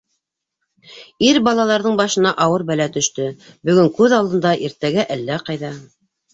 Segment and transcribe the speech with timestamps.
[1.27, 3.29] Ир балаларҙың башына ауыр бәлә төштө,
[3.71, 5.75] бөгөн күҙ алдында, иртәгә әллә ҡайҙа.